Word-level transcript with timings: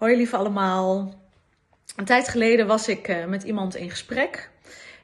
Hoi 0.00 0.16
lieve 0.16 0.36
allemaal. 0.36 1.14
Een 1.96 2.04
tijd 2.04 2.28
geleden 2.28 2.66
was 2.66 2.88
ik 2.88 3.08
eh, 3.08 3.24
met 3.24 3.42
iemand 3.42 3.74
in 3.74 3.90
gesprek. 3.90 4.50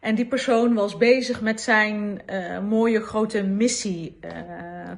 En 0.00 0.14
die 0.14 0.26
persoon 0.26 0.74
was 0.74 0.96
bezig 0.96 1.40
met 1.40 1.60
zijn 1.60 2.22
eh, 2.26 2.60
mooie 2.60 3.00
grote 3.00 3.42
missie 3.42 4.18
eh, 4.20 4.30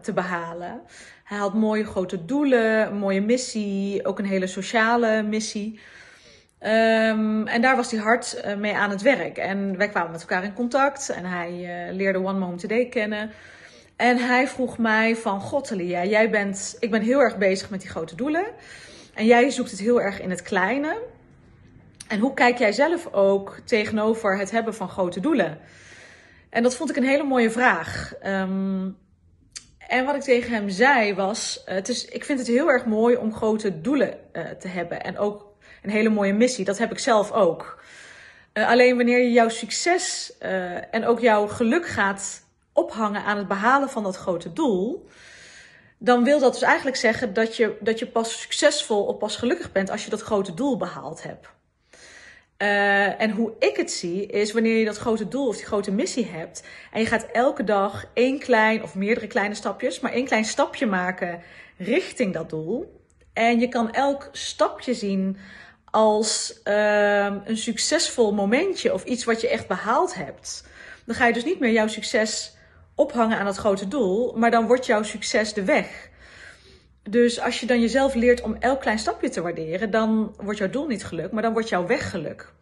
te 0.03 0.13
behalen. 0.13 0.81
Hij 1.25 1.39
had 1.39 1.55
mooie 1.55 1.85
grote 1.85 2.25
doelen, 2.25 2.87
een 2.87 2.97
mooie 2.97 3.21
missie, 3.21 4.07
ook 4.07 4.19
een 4.19 4.25
hele 4.25 4.47
sociale 4.47 5.23
missie. 5.23 5.81
Um, 6.67 7.47
en 7.47 7.61
daar 7.61 7.77
was 7.77 7.91
hij 7.91 8.01
hard 8.01 8.45
mee 8.59 8.75
aan 8.75 8.91
het 8.91 9.03
werk. 9.03 9.37
En 9.39 9.77
wij 9.77 9.89
kwamen 9.89 10.11
met 10.11 10.21
elkaar 10.21 10.45
in 10.45 10.55
contact 10.55 11.09
en 11.09 11.25
hij 11.25 11.69
leerde 11.93 12.19
One 12.19 12.39
Moment 12.39 12.61
Today 12.61 12.87
kennen. 12.87 13.31
En 13.97 14.17
hij 14.17 14.49
vroeg 14.49 14.79
mij 14.79 15.17
van, 15.17 15.41
God 15.41 15.71
Elia, 15.71 16.05
jij 16.05 16.31
bent, 16.31 16.77
ik 16.81 16.91
ben 16.91 17.03
heel 17.03 17.21
erg 17.21 17.39
bezig 17.39 17.71
met 17.71 17.81
die 17.81 17.91
grote 17.91 18.15
doelen. 18.15 18.45
En 19.15 19.27
jij 19.27 19.51
zoekt 19.51 19.71
het 19.71 19.81
heel 19.81 20.01
erg 20.01 20.21
in 20.21 20.31
het 20.31 20.43
kleine. 20.43 21.03
En 22.09 22.19
hoe 22.19 22.35
kijk 22.35 22.59
jij 22.59 22.73
zelf 22.73 23.13
ook 23.13 23.59
tegenover 23.65 24.39
het 24.39 24.51
hebben 24.51 24.75
van 24.75 24.89
grote 24.89 25.21
doelen? 25.21 25.59
En 26.51 26.63
dat 26.63 26.77
vond 26.77 26.91
ik 26.91 26.97
een 26.97 27.05
hele 27.05 27.25
mooie 27.25 27.51
vraag. 27.51 28.13
Um, 28.27 28.97
en 29.79 30.05
wat 30.05 30.15
ik 30.15 30.21
tegen 30.21 30.53
hem 30.53 30.69
zei 30.69 31.15
was: 31.15 31.63
het 31.65 31.89
is, 31.89 32.05
ik 32.05 32.25
vind 32.25 32.39
het 32.39 32.49
heel 32.49 32.69
erg 32.69 32.85
mooi 32.85 33.17
om 33.17 33.35
grote 33.35 33.81
doelen 33.81 34.19
uh, 34.33 34.43
te 34.43 34.69
hebben. 34.69 35.03
En 35.03 35.19
ook 35.19 35.46
een 35.87 35.93
hele 35.93 36.09
mooie 36.09 36.33
missie. 36.33 36.65
Dat 36.65 36.79
heb 36.79 36.91
ik 36.91 36.99
zelf 36.99 37.33
ook. 37.33 37.83
Uh, 38.55 38.69
alleen 38.69 38.97
wanneer 38.97 39.19
je 39.19 39.33
jouw 39.33 39.49
succes 39.49 40.33
uh, 40.43 40.95
en 40.95 41.07
ook 41.07 41.21
jouw 41.21 41.47
geluk 41.47 41.87
gaat 41.87 42.43
ophangen 42.73 43.25
aan 43.25 43.37
het 43.37 43.49
behalen 43.49 43.91
van 43.91 44.03
dat 44.03 44.17
grote 44.17 44.53
doel 44.53 45.09
dan 45.99 46.25
wil 46.25 46.39
dat 46.39 46.53
dus 46.53 46.63
eigenlijk 46.63 46.97
zeggen 46.97 47.35
dat 47.35 47.57
je, 47.57 47.77
dat 47.81 47.99
je 47.99 48.07
pas 48.07 48.41
succesvol 48.41 49.05
of 49.05 49.19
pas 49.19 49.37
gelukkig 49.37 49.73
bent 49.73 49.91
als 49.91 50.05
je 50.05 50.11
dat 50.11 50.23
grote 50.23 50.55
doel 50.55 50.77
behaald 50.77 51.23
hebt. 51.23 51.49
Uh, 52.59 53.21
en 53.21 53.31
hoe 53.31 53.53
ik 53.59 53.77
het 53.77 53.91
zie, 53.91 54.27
is 54.27 54.53
wanneer 54.53 54.79
je 54.79 54.85
dat 54.85 54.97
grote 54.97 55.29
doel 55.29 55.47
of 55.47 55.57
die 55.57 55.67
grote 55.67 55.91
missie 55.91 56.27
hebt. 56.27 56.63
En 56.93 57.01
je 57.01 57.07
gaat 57.07 57.27
elke 57.33 57.65
dag 57.65 58.05
één 58.15 58.39
klein 58.39 58.83
of 58.83 58.95
meerdere 58.95 59.27
kleine 59.27 59.55
stapjes, 59.55 60.01
maar 60.01 60.13
één 60.13 60.25
klein 60.25 60.45
stapje 60.45 60.87
maken 60.87 61.43
richting 61.77 62.33
dat 62.33 62.51
doel. 62.51 63.01
En 63.33 63.61
je 63.61 63.69
kan 63.69 63.93
elk 63.93 64.29
stapje 64.33 64.95
zien 64.95 65.37
als 65.91 66.61
uh, 66.65 67.25
een 67.45 67.57
succesvol 67.57 68.33
momentje 68.33 68.93
of 68.93 69.05
iets 69.05 69.25
wat 69.25 69.41
je 69.41 69.49
echt 69.49 69.67
behaald 69.67 70.15
hebt. 70.15 70.65
Dan 71.05 71.15
ga 71.15 71.27
je 71.27 71.33
dus 71.33 71.45
niet 71.45 71.61
meer 71.61 71.73
jouw 71.73 71.87
succes 71.87 72.57
ophangen 72.95 73.39
aan 73.39 73.45
dat 73.45 73.57
grote 73.57 73.89
doel, 73.89 74.35
maar 74.37 74.51
dan 74.51 74.67
wordt 74.67 74.87
jouw 74.87 75.03
succes 75.03 75.53
de 75.53 75.65
weg. 75.65 76.09
Dus 77.11 77.41
als 77.41 77.61
je 77.61 77.67
dan 77.67 77.81
jezelf 77.81 78.15
leert 78.15 78.43
om 78.43 78.57
elk 78.61 78.81
klein 78.81 78.99
stapje 78.99 79.29
te 79.29 79.43
waarderen, 79.43 79.91
dan 79.91 80.35
wordt 80.43 80.59
jouw 80.59 80.71
doel 80.71 80.87
niet 80.87 81.05
geluk, 81.05 81.33
maar 81.33 81.43
dan 81.43 81.53
wordt 81.53 81.69
jouw 81.69 81.87
weg 81.87 82.11
geluk. 82.11 82.53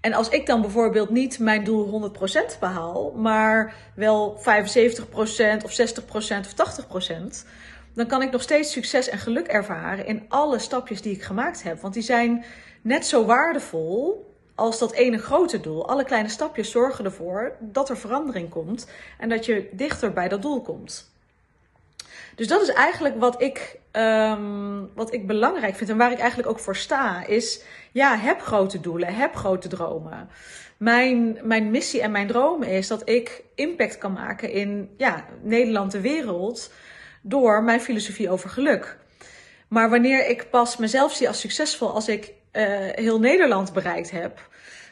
En 0.00 0.12
als 0.12 0.28
ik 0.28 0.46
dan 0.46 0.60
bijvoorbeeld 0.60 1.10
niet 1.10 1.38
mijn 1.38 1.64
doel 1.64 2.12
100% 2.54 2.58
behaal, 2.60 3.12
maar 3.12 3.74
wel 3.94 4.38
75% 4.38 4.42
of 5.64 5.80
60% 5.80 6.04
of 6.06 6.54
80%, 7.10 7.46
dan 7.96 8.06
kan 8.06 8.22
ik 8.22 8.30
nog 8.30 8.42
steeds 8.42 8.72
succes 8.72 9.08
en 9.08 9.18
geluk 9.18 9.46
ervaren 9.46 10.06
in 10.06 10.24
alle 10.28 10.58
stapjes 10.58 11.02
die 11.02 11.14
ik 11.14 11.22
gemaakt 11.22 11.62
heb. 11.62 11.80
Want 11.80 11.94
die 11.94 12.02
zijn 12.02 12.44
net 12.82 13.06
zo 13.06 13.24
waardevol 13.24 14.26
als 14.54 14.78
dat 14.78 14.92
ene 14.92 15.18
grote 15.18 15.60
doel. 15.60 15.88
Alle 15.88 16.04
kleine 16.04 16.28
stapjes 16.28 16.70
zorgen 16.70 17.04
ervoor 17.04 17.56
dat 17.60 17.88
er 17.88 17.96
verandering 17.96 18.50
komt 18.50 18.88
en 19.18 19.28
dat 19.28 19.46
je 19.46 19.68
dichter 19.72 20.12
bij 20.12 20.28
dat 20.28 20.42
doel 20.42 20.60
komt. 20.60 21.10
Dus 22.34 22.48
dat 22.48 22.62
is 22.62 22.68
eigenlijk 22.68 23.18
wat 23.18 23.42
ik, 23.42 23.78
um, 23.92 24.90
wat 24.94 25.12
ik 25.12 25.26
belangrijk 25.26 25.76
vind 25.76 25.90
en 25.90 25.96
waar 25.96 26.12
ik 26.12 26.18
eigenlijk 26.18 26.48
ook 26.48 26.58
voor 26.58 26.76
sta. 26.76 27.26
Is 27.26 27.62
ja, 27.92 28.16
heb 28.16 28.40
grote 28.40 28.80
doelen, 28.80 29.14
heb 29.14 29.34
grote 29.34 29.68
dromen. 29.68 30.28
Mijn, 30.76 31.38
mijn 31.42 31.70
missie 31.70 32.00
en 32.00 32.10
mijn 32.10 32.26
droom 32.26 32.62
is 32.62 32.88
dat 32.88 33.08
ik 33.08 33.44
impact 33.54 33.98
kan 33.98 34.12
maken 34.12 34.50
in 34.50 34.90
ja, 34.96 35.24
Nederland, 35.42 35.92
de 35.92 36.00
wereld, 36.00 36.70
door 37.28 37.62
mijn 37.62 37.80
filosofie 37.80 38.30
over 38.30 38.50
geluk. 38.50 38.96
Maar 39.68 39.90
wanneer 39.90 40.28
ik 40.28 40.50
pas 40.50 40.76
mezelf 40.76 41.12
zie 41.12 41.28
als 41.28 41.40
succesvol 41.40 41.90
als 41.90 42.08
ik 42.08 42.32
uh, 42.52 42.62
heel 42.78 43.18
Nederland 43.18 43.72
bereikt 43.72 44.10
heb, 44.10 44.48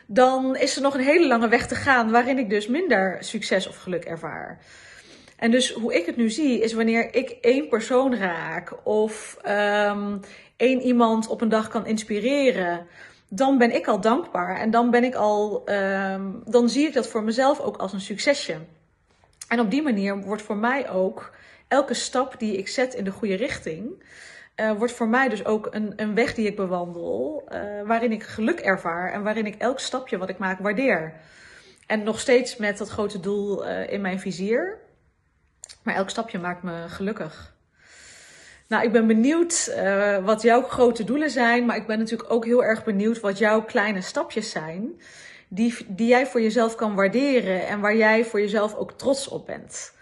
dan 0.07 0.57
is 0.57 0.77
er 0.77 0.83
nog 0.83 0.95
een 0.95 1.05
hele 1.05 1.27
lange 1.27 1.49
weg 1.49 1.67
te 1.67 1.75
gaan 1.75 2.11
waarin 2.11 2.39
ik 2.39 2.51
dus 2.51 2.67
minder 2.67 3.17
succes 3.21 3.69
of 3.69 3.77
geluk 3.77 4.05
ervaar. 4.05 4.59
En 5.37 5.51
dus 5.51 5.73
hoe 5.73 5.95
ik 5.95 6.07
het 6.07 6.17
nu 6.17 6.31
zie, 6.31 6.61
is 6.61 6.73
wanneer 6.73 7.15
ik 7.15 7.31
één 7.41 7.69
persoon 7.69 8.17
raak 8.17 8.87
of 8.87 9.37
um, 9.49 10.21
één 10.57 10.81
iemand 10.81 11.29
op 11.29 11.41
een 11.41 11.49
dag 11.49 11.69
kan 11.69 11.87
inspireren, 11.87 12.87
dan 13.29 13.59
ben 13.59 13.75
ik 13.75 13.87
al 13.87 14.01
dankbaar. 14.01 14.57
En 14.57 14.71
dan 14.71 14.91
ben 14.91 15.05
ik 15.05 15.15
al, 15.15 15.63
um, 15.71 16.43
dan 16.45 16.69
zie 16.69 16.87
ik 16.87 16.93
dat 16.93 17.09
voor 17.09 17.23
mezelf 17.23 17.61
ook 17.61 17.77
als 17.77 17.93
een 17.93 18.01
succesje. 18.01 18.57
En 19.49 19.61
op 19.61 19.71
die 19.71 19.83
manier 19.83 20.21
wordt 20.21 20.43
voor 20.43 20.57
mij 20.57 20.91
ook 20.91 21.33
elke 21.69 21.95
stap 21.95 22.39
die 22.39 22.57
ik 22.57 22.69
zet 22.69 22.95
in 22.95 23.05
de 23.05 23.11
goede 23.11 23.35
richting, 23.35 24.03
uh, 24.57 24.73
wordt 24.73 24.93
voor 24.93 25.09
mij 25.09 25.29
dus 25.29 25.45
ook 25.45 25.69
een, 25.71 25.93
een 25.97 26.15
weg 26.15 26.35
die 26.35 26.47
ik 26.47 26.57
bewandel, 26.57 27.45
uh, 27.49 27.87
waarin 27.87 28.13
ik 28.13 28.23
geluk 28.23 28.61
ervaar 28.61 29.13
en 29.13 29.23
waarin 29.23 29.47
ik 29.47 29.55
elk 29.55 29.81
stapje 29.81 30.19
wat 30.19 30.29
ik 30.29 30.39
maak 30.39 30.59
waardeer. 30.59 31.15
En 31.87 32.03
nog 32.03 32.21
steeds 32.21 32.57
met 32.57 32.79
dat 32.79 32.89
grote 32.89 33.21
doel 33.21 33.67
uh, 33.67 33.91
in 33.91 34.01
mijn 34.01 34.21
vizier. 34.21 34.79
Maar 35.83 35.95
elk 35.95 36.11
stapje 36.11 36.39
maakt 36.39 36.63
me 36.63 36.89
gelukkig. 36.89 37.54
Nou, 38.75 38.87
ik 38.87 38.93
ben 38.93 39.07
benieuwd 39.07 39.67
eh, 39.67 40.25
wat 40.25 40.43
jouw 40.43 40.63
grote 40.63 41.05
doelen 41.05 41.31
zijn, 41.31 41.65
maar 41.65 41.77
ik 41.77 41.87
ben 41.87 41.99
natuurlijk 41.99 42.33
ook 42.33 42.45
heel 42.45 42.65
erg 42.65 42.85
benieuwd 42.85 43.21
wat 43.21 43.39
jouw 43.39 43.63
kleine 43.63 44.01
stapjes 44.01 44.51
zijn 44.51 45.01
die, 45.49 45.75
die 45.89 46.07
jij 46.07 46.27
voor 46.27 46.41
jezelf 46.41 46.75
kan 46.75 46.95
waarderen 46.95 47.67
en 47.67 47.81
waar 47.81 47.97
jij 47.97 48.25
voor 48.25 48.41
jezelf 48.41 48.75
ook 48.75 48.93
trots 48.93 49.29
op 49.29 49.47
bent. 49.47 49.93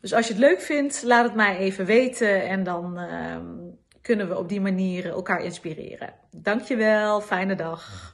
Dus 0.00 0.14
als 0.14 0.26
je 0.26 0.32
het 0.32 0.42
leuk 0.42 0.60
vindt, 0.60 1.02
laat 1.02 1.24
het 1.24 1.34
mij 1.34 1.56
even 1.56 1.84
weten 1.84 2.42
en 2.48 2.62
dan 2.62 2.98
ehm, 2.98 3.46
kunnen 4.02 4.28
we 4.28 4.38
op 4.38 4.48
die 4.48 4.60
manier 4.60 5.06
elkaar 5.06 5.44
inspireren. 5.44 6.14
Dankjewel, 6.30 7.20
fijne 7.20 7.54
dag. 7.54 8.12